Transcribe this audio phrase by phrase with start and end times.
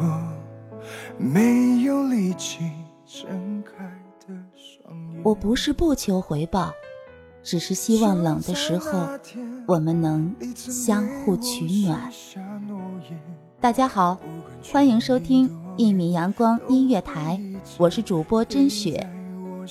[0.00, 0.32] 我
[1.18, 2.60] 没有力气
[3.04, 3.84] 睁开
[4.20, 5.20] 的双眼。
[5.24, 6.72] 我不是不求回报，
[7.42, 9.08] 只是希望冷的时候
[9.66, 12.12] 我们能相互取暖。
[13.60, 14.16] 大家好，
[14.70, 17.40] 欢迎收听一米阳光音乐台，
[17.76, 19.04] 我是主播甄雪。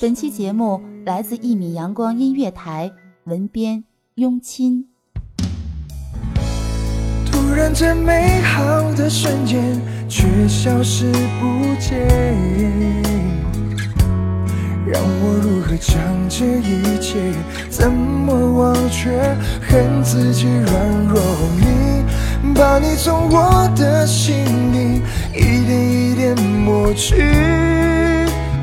[0.00, 2.90] 本期节目来自一米阳光音乐台
[3.24, 3.84] 文编。
[4.14, 4.88] 雍亲。
[7.30, 8.64] 突然，最美好
[8.94, 11.10] 的瞬间却消失
[11.40, 12.06] 不见，
[14.86, 17.18] 让我如何将这一切
[17.68, 19.10] 怎么忘却？
[19.66, 20.72] 恨自己软
[21.08, 21.20] 弱，
[21.58, 22.04] 你
[22.54, 24.34] 把你从我的心
[24.72, 25.02] 里
[25.34, 27.34] 一点一点抹去，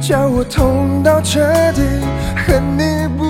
[0.00, 1.40] 叫我痛到彻
[1.72, 1.82] 底，
[2.46, 3.24] 恨你不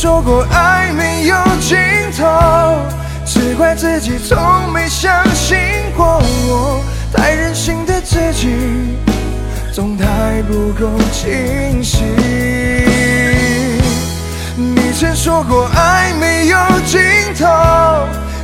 [0.00, 1.76] 说过爱没有尽
[2.16, 2.24] 头，
[3.26, 4.38] 只怪自己从
[4.72, 5.58] 没相信
[5.96, 6.80] 过我，
[7.12, 8.46] 太任性的自己，
[9.72, 12.06] 总太不够清醒。
[14.56, 16.56] 你曾说过爱没有
[16.86, 17.00] 尽
[17.36, 17.44] 头，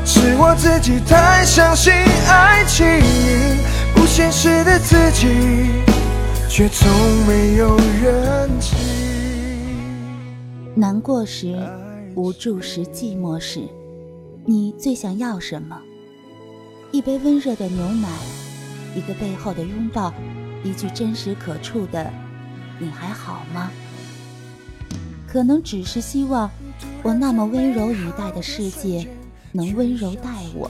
[0.05, 1.93] 是我自己太相信
[2.29, 2.85] 爱情，
[3.95, 5.71] 不现实的自己，
[6.49, 6.91] 却从
[7.29, 8.94] 没有人知。
[10.77, 11.57] 难过时，
[12.17, 13.69] 无助时，寂寞时，
[14.45, 15.81] 你最想要什么？
[16.91, 18.09] 一杯温热的牛奶，
[18.97, 20.13] 一个背后的拥抱，
[20.65, 22.13] 一句真实可触的
[22.81, 23.71] “你还好吗？”
[25.29, 26.51] 可能只是希望，
[27.05, 29.07] 我那么温柔以待的世界
[29.53, 30.69] 能温柔待我。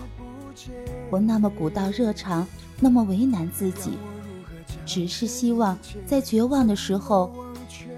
[1.08, 2.46] 我那么古道热肠，
[2.78, 3.92] 那么为难自己，
[4.84, 7.34] 只是希望在绝望的时候。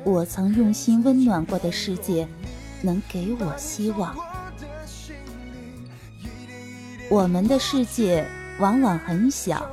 [0.06, 2.28] 我曾用心温暖过的世界，
[2.81, 4.15] 能给我希望。
[7.11, 8.25] 我们的世界
[8.61, 9.69] 往往很小，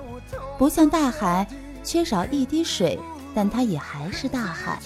[0.57, 1.47] 不像大海，
[1.83, 2.99] 缺少一滴水，
[3.35, 4.79] 但它也还是大海。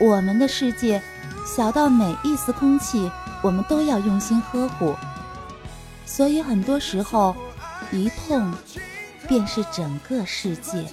[0.00, 1.00] 我们的世界
[1.46, 3.08] 小到每一丝空气，
[3.44, 4.96] 我们都要用心呵护。
[6.04, 7.36] 所以很多时候，
[7.92, 8.52] 一痛，
[9.28, 10.84] 便是整个世界。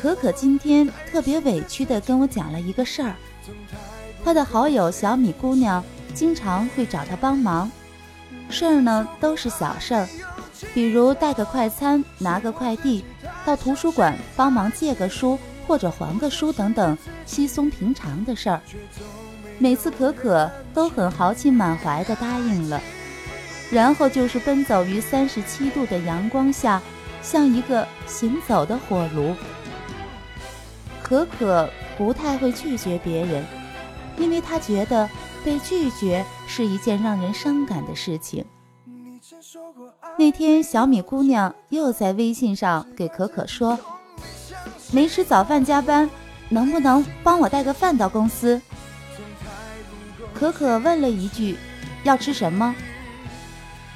[0.00, 3.16] 可可今天特别委屈地跟我讲了一个事儿，
[4.24, 5.82] 她的好友小米姑娘
[6.14, 7.68] 经常会找她帮忙，
[8.48, 10.08] 事儿呢都是小事儿，
[10.72, 13.04] 比如带个快餐、拿个快递、
[13.44, 15.36] 到图书馆帮忙借个书
[15.66, 18.60] 或者还个书等等稀松平常的事儿。
[19.58, 22.80] 每次可可都很豪气满怀地答应了，
[23.68, 26.80] 然后就是奔走于三十七度的阳光下，
[27.20, 29.34] 像一个行走的火炉。
[31.08, 33.42] 可可不太会拒绝别人，
[34.18, 35.08] 因为她觉得
[35.42, 38.44] 被拒绝是一件让人伤感的事情。
[40.18, 43.78] 那天，小米姑娘又在微信上给可可说
[44.92, 46.10] ：“没吃早饭加班，
[46.50, 48.60] 能不能帮我带个饭到公司？”
[50.34, 51.56] 可可问了一句
[52.04, 52.74] ：“要吃什么？”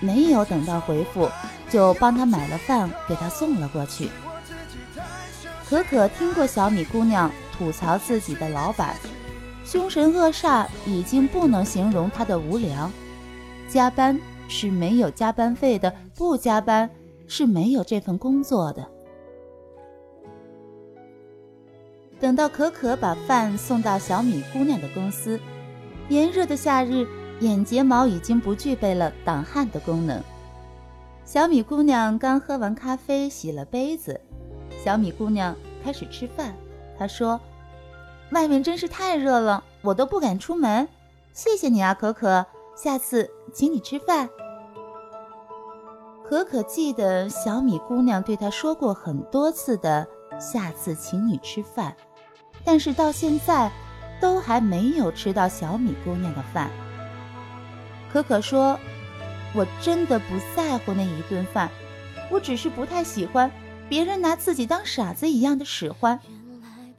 [0.00, 1.28] 没有等到回复，
[1.68, 4.08] 就帮他买了饭，给他送了过去。
[5.72, 8.94] 可可听过小米姑娘吐槽自己的老板，
[9.64, 12.92] 凶神恶煞已经不能形容他的无良。
[13.70, 16.90] 加班是没有加班费的，不加班
[17.26, 18.86] 是没有这份工作的。
[22.20, 25.40] 等到可可把饭送到小米姑娘的公司，
[26.10, 27.06] 炎热的夏日，
[27.40, 30.22] 眼睫毛已经不具备了挡汗的功能。
[31.24, 34.20] 小米姑娘刚喝完咖啡，洗了杯子。
[34.82, 36.54] 小米姑娘开始吃饭。
[36.98, 37.40] 她说
[38.32, 40.88] ：“外面真是太热了，我都不敢出门。
[41.32, 42.44] 谢谢你啊，可可，
[42.76, 44.28] 下次请你吃饭。”
[46.28, 50.06] 可可记得小米姑娘对她说过很多次的
[50.40, 51.94] “下次请你吃饭”。
[52.64, 53.70] 但是到现在，
[54.20, 56.70] 都还没有吃到小米姑娘的饭。
[58.12, 58.78] 可可说
[59.54, 60.24] ：“我真的不
[60.56, 61.70] 在乎那一顿饭，
[62.30, 63.50] 我只是不太喜欢
[63.92, 66.18] 别人拿自己当傻子一样的使唤。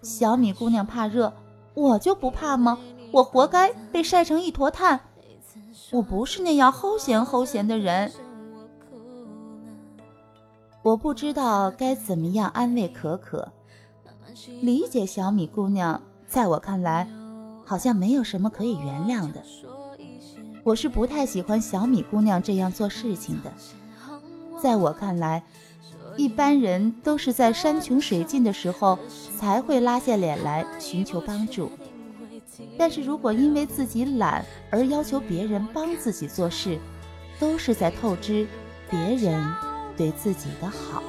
[0.03, 1.33] 小米姑娘怕热，
[1.73, 2.77] 我就不怕吗？
[3.11, 4.99] 我活该被晒成一坨炭。
[5.89, 8.11] 我不是那样齁咸齁咸的人。
[10.83, 13.51] 我不知道该怎么样安慰可可。”
[14.61, 17.09] 理解小米姑娘，在我看来，
[17.65, 19.41] 好像没有什么可以原谅的。
[20.63, 23.51] 我是不太喜欢小米姑娘这样做事情的。
[24.61, 25.43] 在我看来，
[26.15, 28.97] 一般人都是在山穷水尽的时候
[29.37, 31.71] 才会拉下脸来寻求帮助。
[32.77, 36.79] 但是如果因为自己懒而要求别人帮自己做事，
[37.39, 38.47] 都是在透支
[38.89, 39.43] 别人
[39.95, 41.03] 对自己的好。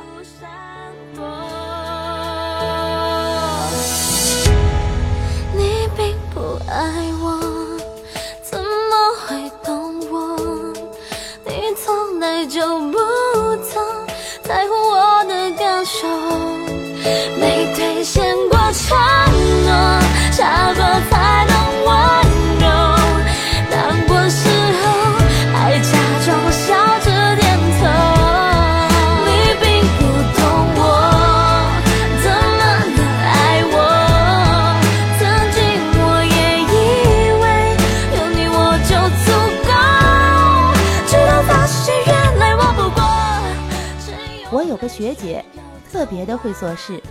[44.85, 45.43] 个学姐，
[45.91, 47.03] 特别的会做事。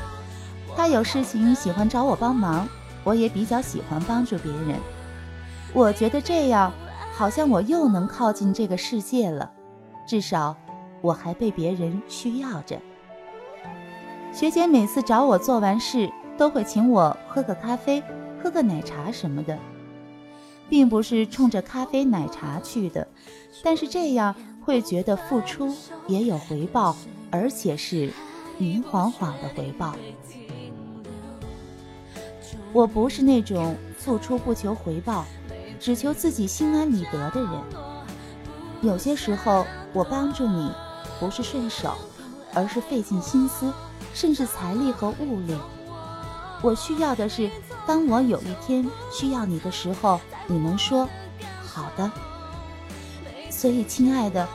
[0.75, 2.67] 她有事情喜欢找我帮忙，
[3.03, 4.75] 我也比较喜欢帮助别人。
[5.73, 6.71] 我觉得这样
[7.15, 9.51] 好像我又能靠近这个世界了，
[10.07, 10.55] 至少
[11.01, 12.79] 我还被别人需要着。
[14.31, 18.03] 学姐每次找我做完事，都会请我喝个咖啡、
[18.43, 19.57] 喝个奶茶什么的，
[20.69, 23.07] 并不是冲着咖啡奶茶去的，
[23.63, 25.75] 但是这样会觉得付出
[26.07, 26.95] 也有回报，
[27.33, 28.13] 而且是
[28.59, 29.95] 明晃晃的回报。
[32.71, 35.25] 我不是那种付出不求回报，
[35.79, 37.51] 只求自己心安理得的人。
[38.83, 40.71] 有些时候，我帮助你，
[41.19, 41.95] 不是顺手，
[42.53, 43.73] 而是费尽心思，
[44.13, 45.57] 甚至财力和物力。
[46.61, 47.49] 我需要的是，
[47.87, 51.09] 当我有一天需要你的时候，你能说
[51.65, 52.11] “好的”。
[53.49, 54.47] 所以，亲爱的，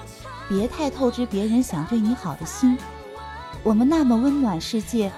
[0.49, 2.79] 别太透支别人想对你好的心。
[3.63, 5.13] 我们那么温暖世界，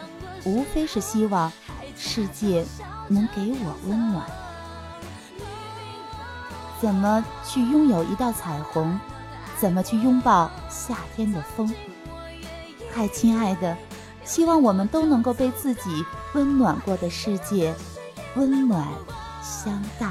[0.44, 1.52] 无非是希望
[1.96, 2.64] 世界
[3.08, 4.24] 能给我温暖。
[6.80, 8.98] 怎么去拥有一道彩虹？
[9.58, 11.72] 怎么去拥抱夏天的风？
[12.92, 13.76] 嗨，亲爱的，
[14.24, 17.74] 希望我们都能够被自己温暖过的世界
[18.34, 18.88] 温暖
[19.42, 20.08] 相待。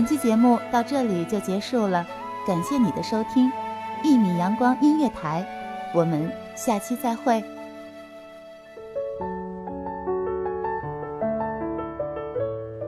[0.00, 2.06] 本期节目到这里就结束了，
[2.46, 3.52] 感谢你的收听，
[4.02, 5.46] 一米阳光音乐台，
[5.94, 7.44] 我们下期再会。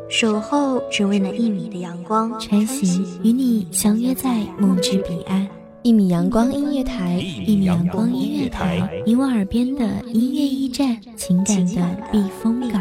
[0.08, 5.46] 守候只为那一米的阳光，晨行与你相约在梦之彼岸。
[5.82, 12.80] 一米阳光音乐台，一米阳光音乐台，你我耳边的音乐驿站，情感的避风港。